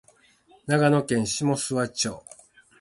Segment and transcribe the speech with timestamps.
[0.65, 2.23] 長野県下諏訪町